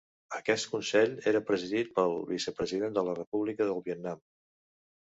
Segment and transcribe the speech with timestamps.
[0.35, 4.31] Aquest consell era presidit pel vicepresident de la República del Vietnam.